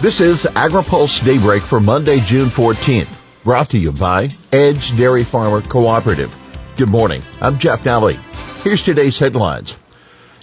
This 0.00 0.20
is 0.20 0.44
AgriPulse 0.44 1.24
Daybreak 1.24 1.60
for 1.60 1.80
Monday, 1.80 2.20
June 2.20 2.50
14th, 2.50 3.42
brought 3.42 3.70
to 3.70 3.78
you 3.78 3.90
by 3.90 4.28
Edge 4.52 4.96
Dairy 4.96 5.24
Farmer 5.24 5.60
Cooperative. 5.60 6.32
Good 6.76 6.88
morning. 6.88 7.20
I'm 7.40 7.58
Jeff 7.58 7.82
Nalley. 7.82 8.14
Here's 8.62 8.84
today's 8.84 9.18
headlines. 9.18 9.74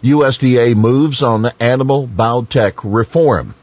USDA 0.04 0.76
moves 0.76 1.24
on 1.24 1.46
animal 1.62 2.06
biotech 2.06 2.82
reform. 2.84 3.56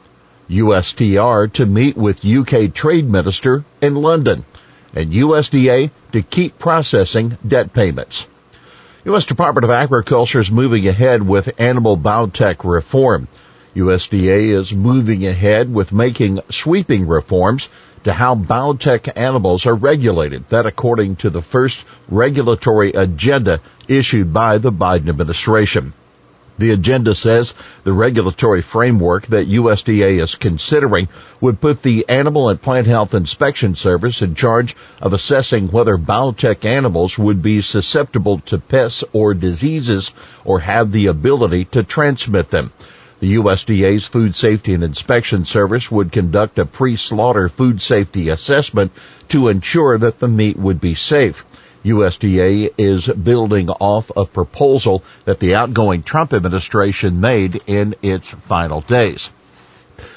USTR 0.49 1.53
to 1.53 1.67
meet 1.67 1.95
with 1.95 2.25
UK 2.25 2.73
Trade 2.73 3.11
Minister 3.11 3.63
in 3.83 3.95
London. 3.95 4.47
And 4.95 5.13
USDA 5.13 5.91
to 6.13 6.23
keep 6.23 6.59
processing 6.59 7.37
debt 7.47 7.75
payments. 7.75 8.27
U.S. 9.05 9.27
Department 9.27 9.65
of 9.65 9.71
Agriculture 9.71 10.41
is 10.41 10.51
moving 10.51 10.89
ahead 10.89 11.23
with 11.23 11.61
animal 11.61 11.99
biotech 11.99 12.65
reform. 12.65 13.29
USDA 13.75 14.51
is 14.51 14.75
moving 14.75 15.27
ahead 15.27 15.73
with 15.73 15.93
making 15.93 16.41
sweeping 16.51 17.07
reforms 17.07 17.69
to 18.05 18.13
how 18.13 18.35
biotech 18.35 19.17
animals 19.17 19.65
are 19.65 19.75
regulated. 19.75 20.49
That 20.51 20.67
according 20.67 21.17
to 21.17 21.31
the 21.31 21.41
first 21.41 21.85
regulatory 22.09 22.93
agenda 22.93 23.61
issued 23.89 24.33
by 24.33 24.59
the 24.59 24.73
Biden 24.73 25.09
administration. 25.09 25.95
The 26.59 26.73
agenda 26.73 27.15
says 27.15 27.55
the 27.83 27.95
regulatory 27.95 28.61
framework 28.61 29.27
that 29.29 29.49
USDA 29.49 30.23
is 30.23 30.35
considering 30.35 31.09
would 31.41 31.61
put 31.61 31.83
the 31.83 32.07
Animal 32.11 32.51
and 32.51 32.61
Plant 32.61 32.87
Health 32.87 33.15
Inspection 33.15 33.75
Service 33.75 34.21
in 34.21 34.35
charge 34.35 34.77
of 35.01 35.15
assessing 35.15 35.69
whether 35.69 35.97
biotech 35.97 36.67
animals 36.67 37.17
would 37.17 37.43
be 37.43 37.63
susceptible 37.63 38.41
to 38.47 38.59
pests 38.59 39.03
or 39.15 39.33
diseases 39.33 40.11
or 40.45 40.61
have 40.61 40.93
the 40.93 41.07
ability 41.07 41.65
to 41.67 41.83
transmit 41.83 42.51
them. 42.51 42.71
The 43.23 43.37
USDA's 43.37 44.05
Food 44.05 44.35
Safety 44.35 44.75
and 44.75 44.83
Inspection 44.83 45.45
Service 45.45 45.93
would 45.93 46.11
conduct 46.11 46.59
a 46.59 46.67
pre-slaughter 46.67 47.49
food 47.49 47.81
safety 47.81 48.29
assessment 48.31 48.91
to 49.29 49.47
ensure 49.47 49.97
that 49.97 50.19
the 50.19 50.27
meat 50.27 50.57
would 50.57 50.81
be 50.81 50.97
safe. 50.97 51.47
USDA 51.85 52.71
is 52.77 53.07
building 53.07 53.71
off 53.71 54.11
a 54.17 54.25
proposal 54.25 55.05
that 55.25 55.39
the 55.39 55.55
outgoing 55.55 56.03
Trump 56.03 56.33
administration 56.33 57.21
made 57.21 57.61
in 57.69 57.95
its 58.03 58.29
final 58.29 58.81
days. 58.81 59.31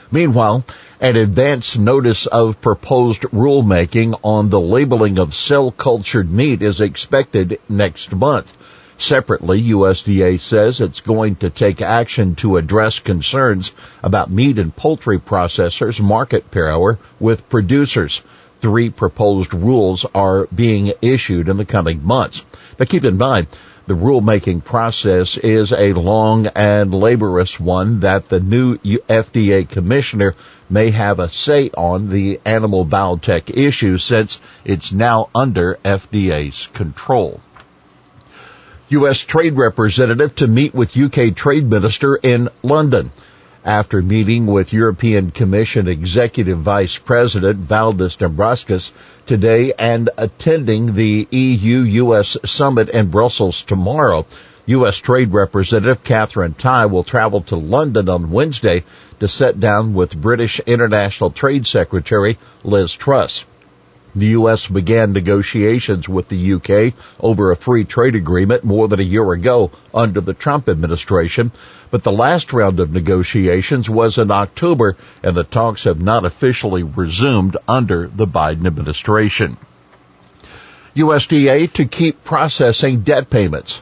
Meanwhile, 0.09 0.65
an 0.99 1.15
advance 1.15 1.77
notice 1.77 2.25
of 2.25 2.59
proposed 2.59 3.21
rulemaking 3.21 4.19
on 4.23 4.49
the 4.49 4.59
labeling 4.59 5.19
of 5.19 5.35
cell 5.35 5.69
cultured 5.69 6.31
meat 6.31 6.63
is 6.63 6.81
expected 6.81 7.59
next 7.69 8.11
month. 8.15 8.51
Separately, 8.97 9.61
USDA 9.61 10.39
says 10.39 10.79
it's 10.79 11.01
going 11.01 11.35
to 11.37 11.49
take 11.49 11.81
action 11.81 12.35
to 12.35 12.55
address 12.55 12.99
concerns 12.99 13.71
about 14.01 14.31
meat 14.31 14.57
and 14.57 14.73
poultry 14.73 15.19
processors' 15.19 15.99
market 15.99 16.49
power 16.49 16.97
with 17.19 17.49
producers. 17.49 18.21
Three 18.61 18.89
proposed 18.89 19.53
rules 19.53 20.05
are 20.15 20.47
being 20.47 20.93
issued 21.01 21.49
in 21.49 21.57
the 21.57 21.65
coming 21.65 22.05
months. 22.05 22.45
Now 22.79 22.85
keep 22.85 23.03
in 23.03 23.17
mind, 23.17 23.47
the 23.85 23.95
rulemaking 23.95 24.63
process 24.63 25.37
is 25.37 25.73
a 25.73 25.93
long 25.93 26.47
and 26.47 26.93
laborious 26.93 27.59
one 27.59 27.99
that 27.99 28.29
the 28.29 28.39
new 28.39 28.77
FDA 28.77 29.69
commissioner 29.69 30.35
may 30.69 30.89
have 30.91 31.19
a 31.19 31.29
say 31.29 31.69
on 31.77 32.09
the 32.09 32.39
animal 32.45 32.85
biotech 32.85 33.55
issue 33.55 33.97
since 33.97 34.39
it's 34.63 34.91
now 34.91 35.29
under 35.35 35.77
FDA's 35.83 36.67
control. 36.67 37.41
U.S. 38.89 39.21
Trade 39.21 39.55
Representative 39.55 40.35
to 40.35 40.45
meet 40.45 40.75
with 40.75 40.95
UK 40.95 41.35
Trade 41.35 41.67
Minister 41.67 42.17
in 42.17 42.49
London. 42.61 43.11
After 43.63 43.99
meeting 43.99 44.45
with 44.45 44.73
European 44.73 45.31
Commission 45.31 45.87
Executive 45.87 46.59
Vice 46.59 46.95
President 46.99 47.59
Valdis 47.61 48.15
Dombrovskis 48.15 48.91
today 49.25 49.73
and 49.73 50.11
attending 50.19 50.93
the 50.93 51.27
EU-US 51.31 52.37
Summit 52.45 52.89
in 52.89 53.09
Brussels 53.09 53.63
tomorrow, 53.63 54.27
U.S. 54.67 54.97
Trade 54.97 55.33
Representative 55.33 56.03
Katherine 56.03 56.53
Tai 56.53 56.85
will 56.85 57.03
travel 57.03 57.41
to 57.41 57.55
London 57.55 58.07
on 58.07 58.29
Wednesday 58.29 58.83
to 59.19 59.27
sit 59.27 59.59
down 59.59 59.95
with 59.95 60.15
British 60.15 60.59
International 60.59 61.31
Trade 61.31 61.65
Secretary 61.65 62.37
Liz 62.63 62.93
Truss. 62.93 63.45
The 64.15 64.27
U.S. 64.27 64.67
began 64.67 65.11
negotiations 65.11 66.07
with 66.07 66.29
the 66.29 66.53
UK 66.53 66.93
over 67.19 67.51
a 67.51 67.55
free 67.57 67.83
trade 67.83 68.15
agreement 68.15 68.63
more 68.63 68.87
than 68.87 69.01
a 69.01 69.03
year 69.03 69.29
ago 69.33 69.71
under 69.93 70.21
the 70.21 70.33
Trump 70.33 70.69
administration, 70.69 71.51
but 71.91 72.03
the 72.03 72.13
last 72.13 72.53
round 72.53 72.79
of 72.79 72.93
negotiations 72.93 73.89
was 73.89 74.17
in 74.17 74.31
October 74.31 74.95
and 75.21 75.35
the 75.35 75.43
talks 75.43 75.83
have 75.83 75.99
not 75.99 76.23
officially 76.23 76.81
resumed 76.81 77.57
under 77.67 78.07
the 78.07 78.25
Biden 78.25 78.65
administration. 78.65 79.57
USDA 80.95 81.73
to 81.73 81.83
keep 81.83 82.23
processing 82.23 83.01
debt 83.01 83.29
payments. 83.29 83.81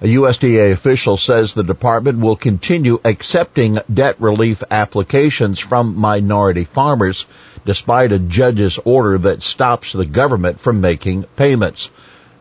A 0.00 0.06
USDA 0.06 0.72
official 0.72 1.18
says 1.18 1.52
the 1.52 1.62
department 1.62 2.18
will 2.18 2.36
continue 2.36 2.98
accepting 3.04 3.78
debt 3.92 4.16
relief 4.20 4.62
applications 4.70 5.58
from 5.58 5.98
minority 5.98 6.64
farmers 6.64 7.26
despite 7.66 8.12
a 8.12 8.18
judge's 8.18 8.78
order 8.84 9.18
that 9.18 9.42
stops 9.42 9.92
the 9.92 10.06
government 10.06 10.58
from 10.58 10.80
making 10.80 11.24
payments. 11.36 11.90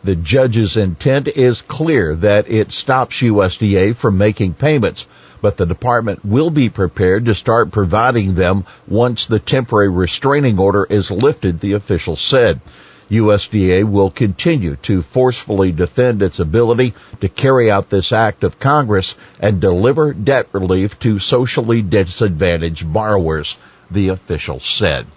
The 0.04 0.16
judge's 0.16 0.78
intent 0.78 1.28
is 1.28 1.64
clear 1.64 2.16
that 2.18 2.48
it 2.48 2.72
stops 2.72 3.22
USDA 3.22 3.96
from 3.96 4.20
making 4.20 4.54
payments, 4.54 5.08
but 5.42 5.58
the 5.58 5.66
department 5.66 6.24
will 6.24 6.52
be 6.52 6.70
prepared 6.70 7.26
to 7.26 7.34
start 7.34 7.72
providing 7.72 8.36
them 8.36 8.66
once 8.88 9.26
the 9.26 9.40
temporary 9.40 9.90
restraining 9.90 10.60
order 10.60 10.86
is 10.86 11.10
lifted, 11.10 11.60
the 11.60 11.74
official 11.74 12.16
said. 12.16 12.62
USDA 13.10 13.84
will 13.84 14.10
continue 14.10 14.76
to 14.78 15.02
forcefully 15.02 15.72
defend 15.72 16.22
its 16.22 16.40
ability 16.40 16.94
to 17.22 17.30
carry 17.30 17.70
out 17.70 17.90
this 17.90 18.12
act 18.12 18.44
of 18.44 18.60
Congress 18.60 19.16
and 19.40 19.60
deliver 19.60 20.14
debt 20.14 20.48
relief 20.52 21.00
to 21.00 21.20
socially 21.20 21.82
disadvantaged 21.82 22.92
borrowers, 22.92 23.58
the 23.92 24.10
official 24.10 24.60
said. 24.60 25.08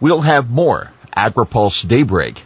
We'll 0.00 0.22
have 0.22 0.50
more 0.50 0.90
AgriPulse 1.16 1.86
Daybreak 1.86 2.42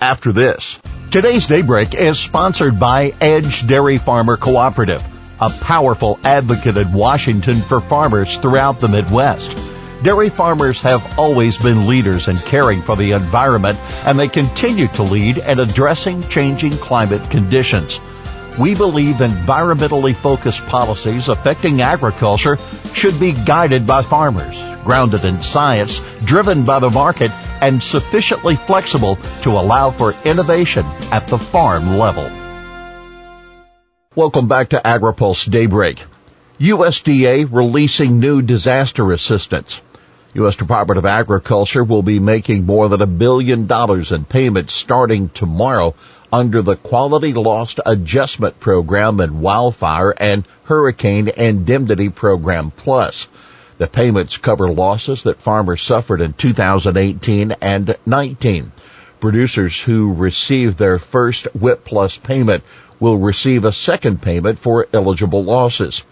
after 0.00 0.32
this. 0.32 0.80
Today's 1.10 1.46
Daybreak 1.46 1.94
is 1.94 2.18
sponsored 2.18 2.78
by 2.78 3.12
Edge 3.20 3.66
Dairy 3.66 3.98
Farmer 3.98 4.36
Cooperative, 4.36 5.02
a 5.40 5.50
powerful 5.50 6.18
advocate 6.24 6.76
in 6.76 6.92
Washington 6.92 7.60
for 7.62 7.80
farmers 7.80 8.36
throughout 8.38 8.80
the 8.80 8.88
Midwest. 8.88 9.56
Dairy 10.02 10.30
farmers 10.30 10.80
have 10.80 11.18
always 11.18 11.58
been 11.58 11.86
leaders 11.86 12.28
in 12.28 12.36
caring 12.38 12.80
for 12.80 12.96
the 12.96 13.12
environment 13.12 13.78
and 14.06 14.18
they 14.18 14.28
continue 14.28 14.88
to 14.88 15.02
lead 15.02 15.38
in 15.38 15.60
addressing 15.60 16.22
changing 16.28 16.72
climate 16.72 17.28
conditions. 17.30 18.00
We 18.58 18.74
believe 18.74 19.16
environmentally 19.16 20.14
focused 20.14 20.64
policies 20.66 21.28
affecting 21.28 21.82
agriculture 21.82 22.56
should 22.94 23.18
be 23.20 23.32
guided 23.32 23.86
by 23.86 24.02
farmers 24.02 24.69
grounded 24.84 25.24
in 25.24 25.42
science, 25.42 26.00
driven 26.24 26.64
by 26.64 26.78
the 26.78 26.90
market, 26.90 27.30
and 27.60 27.82
sufficiently 27.82 28.56
flexible 28.56 29.16
to 29.42 29.50
allow 29.50 29.90
for 29.90 30.14
innovation 30.24 30.84
at 31.12 31.26
the 31.28 31.38
farm 31.38 31.98
level. 31.98 32.28
Welcome 34.16 34.48
back 34.48 34.70
to 34.70 34.80
AgriPulse 34.84 35.50
Daybreak. 35.50 36.04
USDA 36.58 37.48
releasing 37.50 38.20
new 38.20 38.42
disaster 38.42 39.12
assistance. 39.12 39.80
U.S. 40.34 40.56
Department 40.56 40.98
of 40.98 41.06
Agriculture 41.06 41.82
will 41.82 42.02
be 42.02 42.18
making 42.18 42.66
more 42.66 42.88
than 42.88 43.00
a 43.02 43.06
billion 43.06 43.66
dollars 43.66 44.12
in 44.12 44.24
payments 44.24 44.74
starting 44.74 45.28
tomorrow 45.28 45.94
under 46.32 46.62
the 46.62 46.76
Quality 46.76 47.32
Loss 47.32 47.76
Adjustment 47.84 48.60
Program 48.60 49.20
and 49.20 49.40
Wildfire 49.40 50.14
and 50.16 50.44
Hurricane 50.64 51.28
Indemnity 51.28 52.10
Program 52.10 52.70
Plus. 52.70 53.28
The 53.80 53.86
payments 53.88 54.36
cover 54.36 54.70
losses 54.70 55.22
that 55.22 55.40
farmers 55.40 55.80
suffered 55.80 56.20
in 56.20 56.34
2018 56.34 57.52
and 57.62 57.96
19. 58.04 58.72
Producers 59.20 59.80
who 59.80 60.12
receive 60.12 60.76
their 60.76 60.98
first 60.98 61.46
WHIP 61.54 61.86
Plus 61.86 62.18
payment 62.18 62.62
will 63.00 63.16
receive 63.16 63.64
a 63.64 63.72
second 63.72 64.20
payment 64.20 64.58
for 64.58 64.86
eligible 64.92 65.44
losses. 65.44 66.02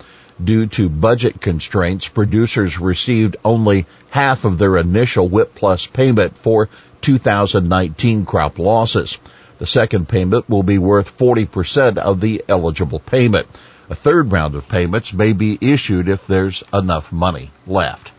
Due 0.43 0.67
to 0.69 0.89
budget 0.89 1.43
constraints, 1.43 2.09
producers 2.09 2.79
received 2.79 3.37
only 3.45 3.85
half 4.09 4.47
of 4.47 4.57
their 4.57 4.79
initial 4.79 5.29
WHIP 5.29 5.55
Plus 5.55 5.87
payment 5.87 6.39
for 6.39 6.71
2019 7.03 8.25
crop 8.25 8.59
losses. 8.59 9.19
The 9.59 9.67
second 9.67 10.09
payment 10.09 10.49
will 10.49 10.63
be 10.63 10.79
worth 10.79 11.19
40% 11.19 11.99
of 11.99 12.23
the 12.23 12.43
eligible 12.49 13.01
payment. 13.01 13.47
A 13.91 13.95
third 13.95 14.33
round 14.33 14.55
of 14.55 14.69
payments 14.69 15.15
may 15.15 15.33
be 15.33 15.57
issued 15.61 16.09
if 16.09 16.27
there's 16.27 16.63
enough 16.75 17.11
money 17.11 17.51
left. 17.67 18.13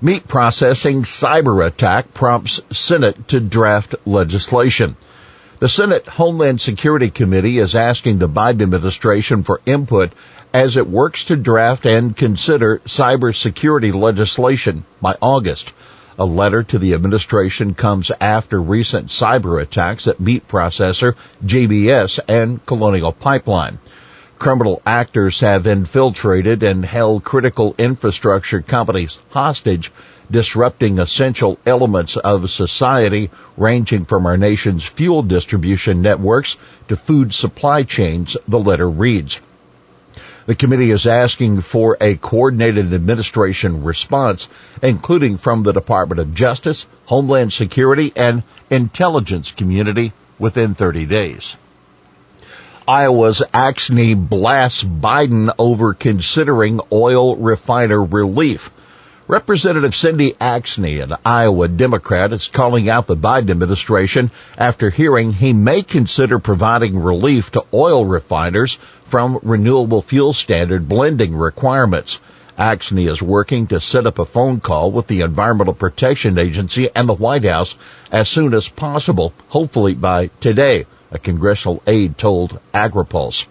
Meat 0.00 0.26
processing 0.26 1.04
cyber 1.04 1.64
attack 1.64 2.12
prompts 2.12 2.60
Senate 2.72 3.28
to 3.28 3.38
draft 3.38 3.94
legislation. 4.04 4.96
The 5.60 5.68
Senate 5.68 6.08
Homeland 6.08 6.60
Security 6.60 7.08
Committee 7.08 7.58
is 7.58 7.76
asking 7.76 8.18
the 8.18 8.28
Biden 8.28 8.62
administration 8.62 9.44
for 9.44 9.60
input 9.64 10.10
as 10.52 10.76
it 10.76 10.88
works 10.88 11.26
to 11.26 11.36
draft 11.36 11.86
and 11.86 12.16
consider 12.16 12.80
cybersecurity 12.84 13.94
legislation 13.94 14.84
by 15.00 15.16
August. 15.22 15.72
A 16.18 16.26
letter 16.26 16.64
to 16.64 16.80
the 16.80 16.94
administration 16.94 17.74
comes 17.74 18.10
after 18.20 18.60
recent 18.60 19.06
cyber 19.06 19.62
attacks 19.62 20.08
at 20.08 20.18
meat 20.18 20.48
processor 20.48 21.14
JBS 21.46 22.18
and 22.26 22.66
Colonial 22.66 23.12
Pipeline. 23.12 23.78
Criminal 24.42 24.82
actors 24.84 25.38
have 25.38 25.68
infiltrated 25.68 26.64
and 26.64 26.84
held 26.84 27.22
critical 27.22 27.76
infrastructure 27.78 28.60
companies 28.60 29.16
hostage, 29.30 29.92
disrupting 30.32 30.98
essential 30.98 31.60
elements 31.64 32.16
of 32.16 32.50
society 32.50 33.30
ranging 33.56 34.04
from 34.04 34.26
our 34.26 34.36
nation's 34.36 34.82
fuel 34.82 35.22
distribution 35.22 36.02
networks 36.02 36.56
to 36.88 36.96
food 36.96 37.32
supply 37.32 37.84
chains, 37.84 38.36
the 38.48 38.58
letter 38.58 38.90
reads. 38.90 39.40
The 40.46 40.56
committee 40.56 40.90
is 40.90 41.06
asking 41.06 41.60
for 41.60 41.96
a 42.00 42.16
coordinated 42.16 42.92
administration 42.92 43.84
response, 43.84 44.48
including 44.82 45.36
from 45.36 45.62
the 45.62 45.72
Department 45.72 46.20
of 46.20 46.34
Justice, 46.34 46.84
Homeland 47.04 47.52
Security, 47.52 48.12
and 48.16 48.42
intelligence 48.70 49.52
community 49.52 50.12
within 50.40 50.74
30 50.74 51.06
days. 51.06 51.54
Iowa's 52.88 53.40
Axne 53.54 54.28
blasts 54.28 54.82
Biden 54.82 55.54
over 55.56 55.94
considering 55.94 56.80
oil 56.90 57.36
refiner 57.36 58.02
relief. 58.02 58.70
Representative 59.28 59.94
Cindy 59.94 60.32
Axne, 60.32 61.00
an 61.00 61.16
Iowa 61.24 61.68
Democrat, 61.68 62.32
is 62.32 62.48
calling 62.48 62.88
out 62.88 63.06
the 63.06 63.16
Biden 63.16 63.50
administration 63.50 64.32
after 64.58 64.90
hearing 64.90 65.32
he 65.32 65.52
may 65.52 65.82
consider 65.82 66.40
providing 66.40 66.98
relief 66.98 67.52
to 67.52 67.64
oil 67.72 68.04
refiners 68.04 68.80
from 69.04 69.38
renewable 69.42 70.02
fuel 70.02 70.32
standard 70.32 70.88
blending 70.88 71.36
requirements. 71.36 72.20
Axne 72.58 73.08
is 73.08 73.22
working 73.22 73.68
to 73.68 73.80
set 73.80 74.06
up 74.06 74.18
a 74.18 74.26
phone 74.26 74.58
call 74.58 74.90
with 74.90 75.06
the 75.06 75.20
Environmental 75.20 75.74
Protection 75.74 76.36
Agency 76.36 76.90
and 76.94 77.08
the 77.08 77.14
White 77.14 77.44
House 77.44 77.76
as 78.10 78.28
soon 78.28 78.52
as 78.54 78.68
possible, 78.68 79.32
hopefully 79.48 79.94
by 79.94 80.30
today, 80.40 80.84
a 81.12 81.18
congressional 81.18 81.82
aide 81.86 82.18
told 82.18 82.58
AgriPulse. 82.74 83.46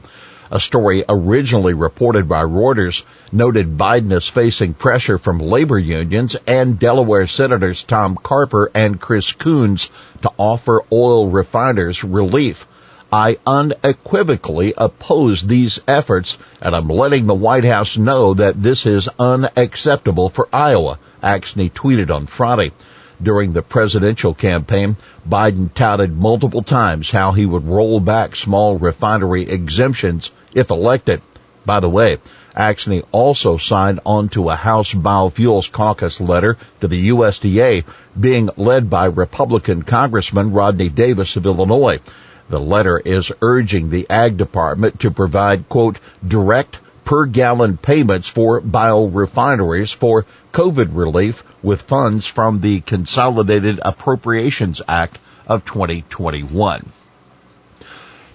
A 0.53 0.59
story 0.59 1.05
originally 1.07 1.73
reported 1.73 2.27
by 2.27 2.43
Reuters 2.43 3.03
noted 3.31 3.77
Biden 3.77 4.11
is 4.11 4.27
facing 4.27 4.73
pressure 4.73 5.17
from 5.17 5.39
labor 5.39 5.79
unions 5.79 6.35
and 6.45 6.77
Delaware 6.77 7.27
Senators 7.27 7.83
Tom 7.83 8.17
Carper 8.21 8.69
and 8.73 8.99
Chris 8.99 9.31
Coons 9.31 9.89
to 10.23 10.31
offer 10.37 10.83
oil 10.91 11.29
refiners 11.29 12.03
relief. 12.03 12.67
I 13.13 13.37
unequivocally 13.47 14.73
oppose 14.77 15.41
these 15.41 15.79
efforts 15.87 16.37
and 16.61 16.75
I'm 16.75 16.89
letting 16.89 17.27
the 17.27 17.33
White 17.33 17.65
House 17.65 17.97
know 17.97 18.33
that 18.33 18.61
this 18.61 18.85
is 18.85 19.07
unacceptable 19.19 20.27
for 20.27 20.49
Iowa, 20.51 20.99
Axne 21.23 21.71
tweeted 21.71 22.09
on 22.13 22.25
Friday. 22.25 22.71
During 23.23 23.53
the 23.53 23.61
presidential 23.61 24.33
campaign, 24.33 24.95
Biden 25.29 25.71
touted 25.73 26.17
multiple 26.17 26.63
times 26.63 27.11
how 27.11 27.33
he 27.33 27.45
would 27.45 27.67
roll 27.67 27.99
back 27.99 28.35
small 28.35 28.77
refinery 28.77 29.47
exemptions 29.47 30.31
if 30.53 30.71
elected. 30.71 31.21
By 31.63 31.81
the 31.81 31.89
way, 31.89 32.17
Axne 32.57 33.03
also 33.11 33.57
signed 33.57 33.99
onto 34.05 34.49
a 34.49 34.55
House 34.55 34.93
Biofuels 34.93 35.71
Caucus 35.71 36.19
letter 36.19 36.57
to 36.79 36.87
the 36.87 37.09
USDA 37.09 37.83
being 38.19 38.49
led 38.57 38.89
by 38.89 39.05
Republican 39.05 39.83
Congressman 39.83 40.51
Rodney 40.51 40.89
Davis 40.89 41.35
of 41.35 41.45
Illinois. 41.45 41.99
The 42.49 42.59
letter 42.59 42.97
is 42.97 43.31
urging 43.41 43.89
the 43.89 44.09
Ag 44.09 44.35
Department 44.35 44.99
to 45.01 45.11
provide, 45.11 45.69
quote, 45.69 45.99
direct 46.27 46.79
per 47.11 47.25
gallon 47.25 47.75
payments 47.75 48.29
for 48.29 48.61
biorefineries 48.61 49.93
for 49.93 50.25
COVID 50.53 50.91
relief 50.93 51.43
with 51.61 51.81
funds 51.81 52.25
from 52.25 52.61
the 52.61 52.79
Consolidated 52.79 53.81
Appropriations 53.83 54.81
Act 54.87 55.19
of 55.45 55.65
2021. 55.65 56.89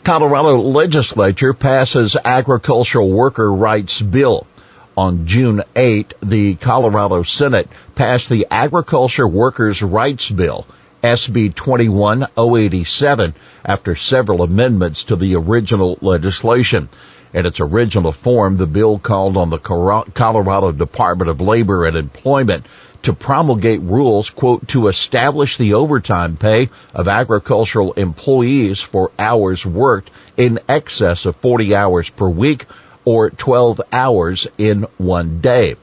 Colorado 0.04 0.58
legislature 0.58 1.54
passes 1.54 2.18
agricultural 2.22 3.10
worker 3.10 3.50
rights 3.50 4.02
bill. 4.02 4.46
On 4.94 5.26
June 5.26 5.62
8, 5.74 6.12
the 6.20 6.56
Colorado 6.56 7.22
Senate 7.22 7.70
passed 7.94 8.28
the 8.28 8.46
Agriculture 8.50 9.26
Workers' 9.26 9.82
Rights 9.82 10.28
Bill, 10.28 10.66
SB 11.02 11.54
21087, 11.54 13.34
after 13.64 13.96
several 13.96 14.42
amendments 14.42 15.04
to 15.04 15.16
the 15.16 15.34
original 15.34 15.96
legislation. 16.02 16.90
In 17.36 17.44
its 17.44 17.60
original 17.60 18.12
form, 18.12 18.56
the 18.56 18.66
bill 18.66 18.98
called 18.98 19.36
on 19.36 19.50
the 19.50 19.58
Colorado 19.58 20.72
Department 20.72 21.28
of 21.28 21.38
Labor 21.38 21.84
and 21.84 21.94
Employment 21.94 22.64
to 23.02 23.12
promulgate 23.12 23.82
rules, 23.82 24.30
quote, 24.30 24.66
to 24.68 24.88
establish 24.88 25.58
the 25.58 25.74
overtime 25.74 26.38
pay 26.38 26.70
of 26.94 27.08
agricultural 27.08 27.92
employees 27.92 28.80
for 28.80 29.10
hours 29.18 29.66
worked 29.66 30.10
in 30.38 30.60
excess 30.66 31.26
of 31.26 31.36
40 31.36 31.74
hours 31.74 32.08
per 32.08 32.26
week 32.26 32.64
or 33.04 33.28
12 33.28 33.82
hours 33.92 34.46
in 34.56 34.86
one 34.96 35.42
day. 35.42 35.76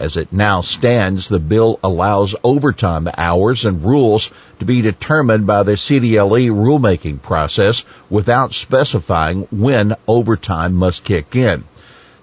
As 0.00 0.16
it 0.16 0.32
now 0.32 0.62
stands, 0.62 1.28
the 1.28 1.38
bill 1.38 1.78
allows 1.84 2.34
overtime 2.42 3.06
hours 3.18 3.66
and 3.66 3.84
rules 3.84 4.30
to 4.58 4.64
be 4.64 4.80
determined 4.80 5.46
by 5.46 5.62
the 5.62 5.72
CDLE 5.76 6.48
rulemaking 6.50 7.20
process 7.20 7.84
without 8.08 8.54
specifying 8.54 9.46
when 9.50 9.94
overtime 10.08 10.72
must 10.72 11.04
kick 11.04 11.36
in. 11.36 11.64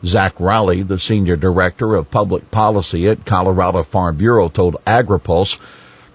Zach 0.04 0.40
Riley, 0.40 0.82
the 0.82 0.98
Senior 0.98 1.36
Director 1.36 1.94
of 1.94 2.10
Public 2.10 2.50
Policy 2.50 3.08
at 3.10 3.26
Colorado 3.28 3.84
Farm 3.84 4.16
Bureau, 4.16 4.50
told 4.50 4.78
AgriPulse, 4.88 5.60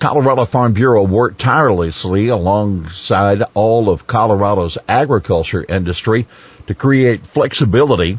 Colorado 0.01 0.47
Farm 0.47 0.73
Bureau 0.73 1.05
worked 1.05 1.41
tirelessly 1.41 2.27
alongside 2.27 3.41
all 3.55 3.89
of 3.89 4.09
Colorado's 4.09 4.79
agriculture 4.89 5.65
industry 5.69 6.27
to 6.67 6.75
create 6.75 7.25
flexibility 7.25 8.19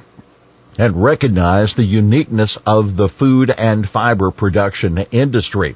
and 0.78 1.04
recognize 1.04 1.74
the 1.74 1.84
uniqueness 1.84 2.58
of 2.66 2.96
the 2.96 3.10
food 3.10 3.50
and 3.50 3.88
fiber 3.88 4.32
production 4.32 4.98
industry. 5.12 5.76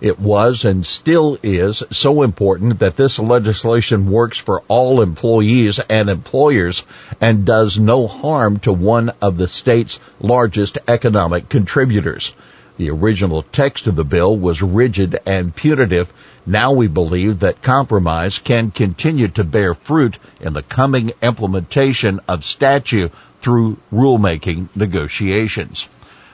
It 0.00 0.20
was 0.20 0.66
and 0.66 0.84
still 0.86 1.38
is 1.42 1.82
so 1.90 2.22
important 2.22 2.80
that 2.80 2.96
this 2.96 3.18
legislation 3.18 4.10
works 4.10 4.36
for 4.36 4.62
all 4.68 5.00
employees 5.00 5.78
and 5.88 6.10
employers 6.10 6.84
and 7.20 7.46
does 7.46 7.78
no 7.78 8.06
harm 8.06 8.58
to 8.60 8.72
one 8.72 9.12
of 9.22 9.38
the 9.38 9.48
state's 9.48 9.98
largest 10.20 10.76
economic 10.86 11.48
contributors. 11.48 12.34
The 12.76 12.90
original 12.90 13.42
text 13.42 13.86
of 13.86 13.96
the 13.96 14.04
bill 14.04 14.36
was 14.36 14.60
rigid 14.60 15.18
and 15.24 15.56
punitive. 15.56 16.12
Now 16.48 16.70
we 16.70 16.86
believe 16.86 17.40
that 17.40 17.60
compromise 17.60 18.38
can 18.38 18.70
continue 18.70 19.26
to 19.28 19.42
bear 19.42 19.74
fruit 19.74 20.16
in 20.40 20.52
the 20.52 20.62
coming 20.62 21.10
implementation 21.20 22.20
of 22.28 22.44
statute 22.44 23.12
through 23.40 23.78
rulemaking 23.92 24.68
negotiations. 24.76 25.88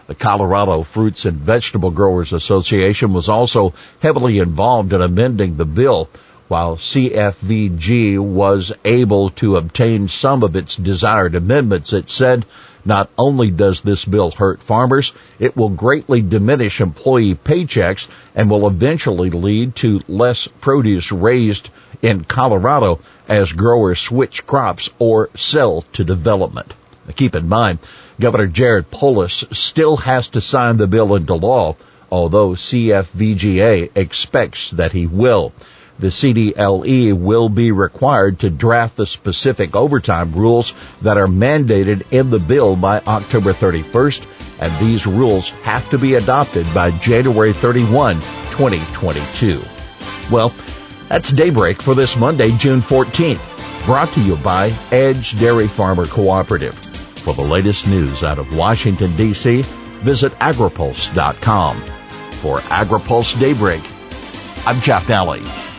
The 0.09 0.15
Colorado 0.15 0.83
Fruits 0.83 1.25
and 1.25 1.39
Vegetable 1.39 1.91
Growers 1.91 2.35
Association 2.35 3.15
was 3.15 3.31
also 3.31 3.73
heavily 4.01 4.39
involved 4.39 4.93
in 4.93 5.01
amending 5.01 5.57
the 5.57 5.65
bill. 5.65 6.11
While 6.49 6.77
CFVG 6.77 8.19
was 8.19 8.71
able 8.85 9.31
to 9.31 9.57
obtain 9.57 10.09
some 10.09 10.43
of 10.43 10.57
its 10.57 10.77
desired 10.77 11.35
amendments, 11.35 11.95
it 11.95 12.11
said 12.11 12.45
not 12.85 13.11
only 13.17 13.51
does 13.51 13.81
this 13.81 14.05
bill 14.05 14.31
hurt 14.31 14.63
farmers, 14.63 15.13
it 15.39 15.57
will 15.57 15.69
greatly 15.69 16.23
diminish 16.23 16.81
employee 16.81 17.35
paychecks 17.35 18.09
and 18.35 18.51
will 18.51 18.67
eventually 18.67 19.31
lead 19.31 19.77
to 19.77 20.01
less 20.09 20.49
produce 20.61 21.13
raised 21.13 21.71
in 22.03 22.25
Colorado 22.25 22.99
as 23.29 23.53
growers 23.53 24.01
switch 24.01 24.47
crops 24.47 24.91
or 24.99 25.31
sell 25.37 25.85
to 25.93 26.05
development. 26.05 26.75
Keep 27.17 27.35
in 27.35 27.49
mind, 27.49 27.79
Governor 28.21 28.47
Jared 28.47 28.91
Polis 28.91 29.45
still 29.53 29.97
has 29.99 30.29
to 30.29 30.41
sign 30.41 30.77
the 30.77 30.87
bill 30.87 31.15
into 31.15 31.35
law, 31.35 31.77
although 32.11 32.51
CFVGA 32.51 33.91
expects 33.97 34.71
that 34.73 34.93
he 34.93 35.07
will. 35.07 35.53
The 35.99 36.09
CDLE 36.09 37.13
will 37.13 37.49
be 37.49 37.71
required 37.71 38.41
to 38.41 38.51
draft 38.51 38.97
the 38.97 39.07
specific 39.07 39.77
overtime 39.77 40.33
rules 40.33 40.75
that 41.03 41.19
are 41.19 41.27
mandated 41.27 42.03
in 42.11 42.31
the 42.31 42.39
bill 42.39 42.77
by 42.77 43.01
October 43.01 43.53
31st, 43.53 44.27
and 44.61 44.73
these 44.81 45.07
rules 45.07 45.51
have 45.65 45.89
to 45.91 45.99
be 45.99 46.15
adopted 46.15 46.67
by 46.75 46.91
January 46.93 47.53
31, 47.53 48.17
2022. 48.17 49.61
Well, 50.31 50.53
that's 51.09 51.31
Daybreak 51.31 51.83
for 51.83 51.95
this 51.95 52.17
Monday, 52.17 52.51
June 52.57 52.81
14th, 52.81 53.87
brought 53.87 54.09
to 54.15 54.21
you 54.21 54.37
by 54.37 54.73
Edge 54.91 55.39
Dairy 55.39 55.69
Farmer 55.69 56.07
Cooperative. 56.07 56.75
For 56.75 57.35
the 57.35 57.43
latest 57.43 57.87
news 57.87 58.25
out 58.25 58.39
of 58.39 58.57
Washington, 58.57 59.15
D.C., 59.17 59.63
visit 60.03 60.33
agripulse.com. 60.41 61.77
For 61.77 62.59
AgriPulse 62.59 63.39
Daybreak, 63.39 63.83
I'm 64.67 64.81
Jeff 64.81 65.07
Nalley. 65.07 65.72